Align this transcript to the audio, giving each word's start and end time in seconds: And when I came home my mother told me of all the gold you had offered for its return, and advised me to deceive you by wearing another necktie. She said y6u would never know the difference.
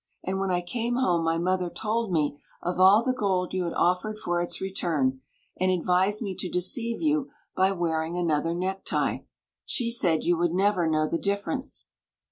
And 0.23 0.39
when 0.39 0.49
I 0.49 0.61
came 0.61 0.95
home 0.95 1.23
my 1.23 1.37
mother 1.37 1.69
told 1.69 2.11
me 2.11 2.35
of 2.63 2.79
all 2.79 3.03
the 3.03 3.13
gold 3.13 3.53
you 3.53 3.65
had 3.65 3.75
offered 3.75 4.17
for 4.17 4.41
its 4.41 4.59
return, 4.59 5.21
and 5.59 5.69
advised 5.69 6.23
me 6.23 6.33
to 6.39 6.49
deceive 6.49 7.03
you 7.03 7.29
by 7.55 7.71
wearing 7.71 8.17
another 8.17 8.55
necktie. 8.55 9.19
She 9.63 9.91
said 9.91 10.21
y6u 10.23 10.39
would 10.39 10.53
never 10.53 10.87
know 10.89 11.07
the 11.07 11.19
difference. 11.19 11.85